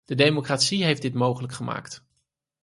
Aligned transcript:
De 0.05 0.15
democratie 0.15 0.83
heeft 0.83 1.01
dit 1.01 1.13
mogelijk 1.13 1.53
gemaakt. 1.53 2.05